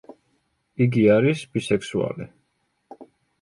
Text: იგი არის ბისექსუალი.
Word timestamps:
იგი 0.85 1.03
არის 1.15 1.43
ბისექსუალი. 1.59 2.27